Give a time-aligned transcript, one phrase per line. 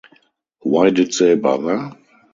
[0.61, 1.91] Why did they bother?